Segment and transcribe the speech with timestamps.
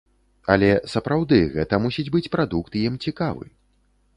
[0.53, 3.45] Але, сапраўды, гэта мусіць быць прадукт ім цікавы.